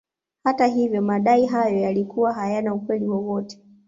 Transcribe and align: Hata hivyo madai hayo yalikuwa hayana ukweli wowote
Hata 0.43 0.65
hivyo 0.67 1.01
madai 1.01 1.45
hayo 1.45 1.79
yalikuwa 1.79 2.33
hayana 2.33 2.73
ukweli 2.73 3.07
wowote 3.07 3.59